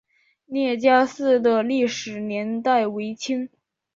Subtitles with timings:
[0.47, 3.47] 聂家寺的历史年代为清。